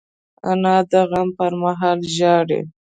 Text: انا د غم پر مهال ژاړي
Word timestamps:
انا 0.49 0.75
د 0.91 0.93
غم 1.09 1.29
پر 1.37 1.51
مهال 1.61 1.99
ژاړي 2.15 2.61